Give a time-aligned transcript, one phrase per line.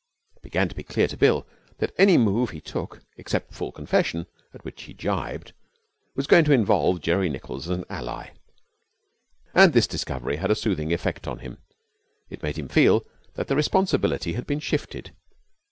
[0.35, 1.45] It began to be clear to Bill
[1.77, 5.53] that any move he took except full confession, at which he jibbed
[6.15, 8.29] was going to involve Jerry Nichols as an ally;
[9.53, 11.59] and this discovery had a soothing effect on him.
[12.31, 15.11] It made him feel that the responsibility had been shifted.